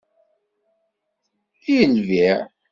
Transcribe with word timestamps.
I 1.77 1.79
lbiε? 1.93 2.33